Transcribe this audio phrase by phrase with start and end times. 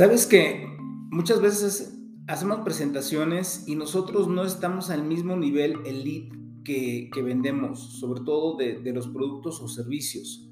[0.00, 0.66] Sabes que
[1.10, 6.34] muchas veces hacemos presentaciones y nosotros no estamos al mismo nivel elite
[6.64, 10.48] que, que vendemos, sobre todo de, de los productos o servicios.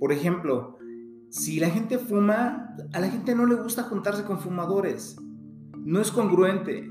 [0.00, 0.78] Por ejemplo,
[1.30, 5.16] si la gente fuma, a la gente no le gusta juntarse con fumadores.
[5.76, 6.90] No es congruente.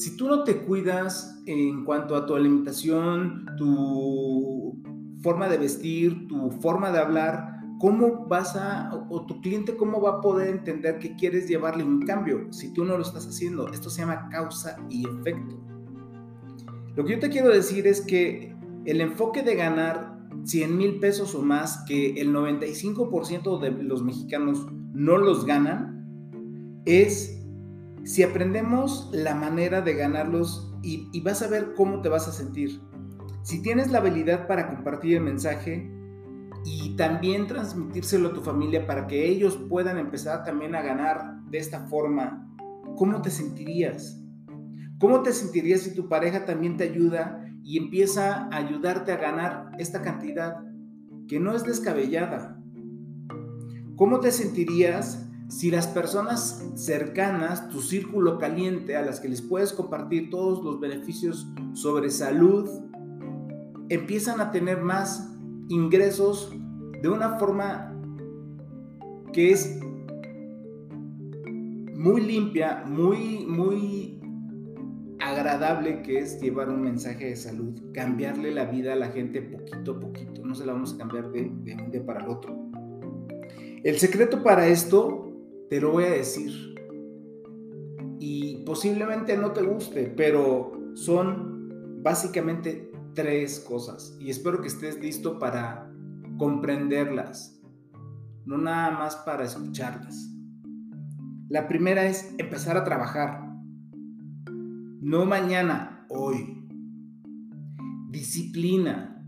[0.00, 4.80] Si tú no te cuidas en cuanto a tu alimentación, tu
[5.20, 10.12] forma de vestir, tu forma de hablar, ¿cómo vas a, o tu cliente, cómo va
[10.12, 13.68] a poder entender que quieres llevarle un cambio si tú no lo estás haciendo?
[13.68, 15.60] Esto se llama causa y efecto.
[16.96, 18.56] Lo que yo te quiero decir es que
[18.86, 24.66] el enfoque de ganar 100 mil pesos o más, que el 95% de los mexicanos
[24.94, 27.39] no los ganan, es
[28.04, 32.80] si aprendemos la manera de ganarlos y, vas a ver cómo te vas a sentir.
[33.42, 35.90] Si tienes la habilidad para compartir el mensaje,
[36.64, 41.58] y también transmitírselo a tu familia para que ellos puedan empezar también a ganar de
[41.58, 42.48] esta forma,
[42.96, 44.22] ¿cómo te sentirías?
[44.98, 49.70] ¿Cómo te sentirías si tu pareja también te ayuda y empieza a ayudarte a ganar
[49.78, 50.56] esta cantidad
[51.26, 52.60] que no es descabellada?
[53.96, 59.72] ¿Cómo te sentirías si las personas cercanas, tu círculo caliente, a las que les puedes
[59.72, 62.68] compartir todos los beneficios sobre salud,
[63.88, 65.28] empiezan a tener más
[65.68, 66.54] ingresos
[67.02, 68.00] de una forma
[69.32, 69.80] que es
[71.94, 74.20] muy limpia, muy, muy
[75.18, 79.96] agradable, que es llevar un mensaje de salud, cambiarle la vida a la gente poquito
[79.96, 82.56] a poquito, no se la vamos a cambiar de, de un día para el otro.
[83.82, 85.29] El secreto para esto
[85.70, 86.74] te lo voy a decir
[88.18, 95.38] y posiblemente no te guste, pero son básicamente tres cosas y espero que estés listo
[95.38, 95.88] para
[96.38, 97.62] comprenderlas,
[98.44, 100.28] no nada más para escucharlas.
[101.48, 103.48] La primera es empezar a trabajar,
[105.00, 106.56] no mañana, hoy.
[108.10, 109.24] Disciplina.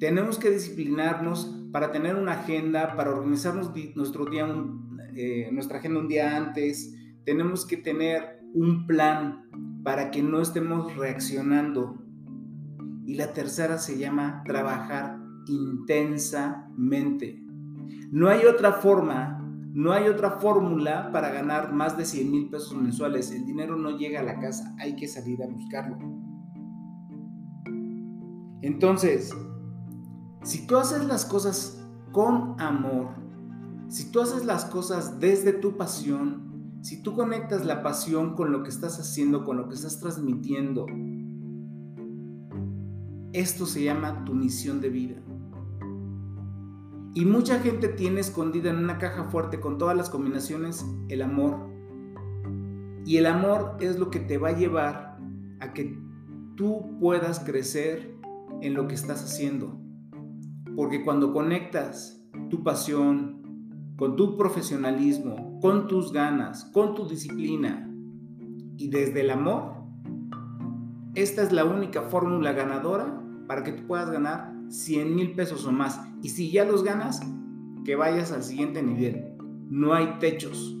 [0.00, 4.46] Tenemos que disciplinarnos para tener una agenda, para organizarnos nuestro día,
[5.16, 6.94] eh, nuestra agenda un día antes.
[7.24, 9.44] Tenemos que tener un plan
[9.82, 12.04] para que no estemos reaccionando
[13.06, 17.42] y la tercera se llama trabajar intensamente.
[18.10, 19.40] No hay otra forma,
[19.72, 23.30] no hay otra fórmula para ganar más de 100 mil pesos mensuales.
[23.30, 25.98] El dinero no llega a la casa, hay que salir a buscarlo.
[28.62, 29.36] Entonces,
[30.42, 33.23] si tú haces las cosas con amor,
[33.88, 38.62] si tú haces las cosas desde tu pasión, si tú conectas la pasión con lo
[38.62, 40.86] que estás haciendo, con lo que estás transmitiendo,
[43.32, 45.16] esto se llama tu misión de vida.
[47.14, 51.70] Y mucha gente tiene escondida en una caja fuerte con todas las combinaciones el amor.
[53.06, 55.18] Y el amor es lo que te va a llevar
[55.60, 55.96] a que
[56.56, 58.16] tú puedas crecer
[58.60, 59.78] en lo que estás haciendo.
[60.74, 62.20] Porque cuando conectas
[62.50, 63.43] tu pasión
[63.96, 67.90] con tu profesionalismo, con tus ganas, con tu disciplina
[68.76, 69.74] y desde el amor,
[71.14, 75.72] esta es la única fórmula ganadora para que tú puedas ganar 100 mil pesos o
[75.72, 76.00] más.
[76.22, 77.20] Y si ya los ganas,
[77.84, 79.34] que vayas al siguiente nivel.
[79.70, 80.76] No hay techos.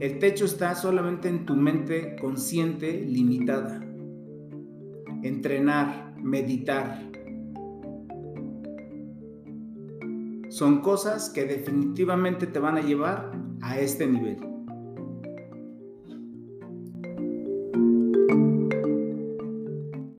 [0.00, 3.80] El techo está solamente en tu mente consciente limitada.
[5.22, 7.10] Entrenar, meditar.
[10.54, 14.53] Son cosas que definitivamente te van a llevar a este nivel.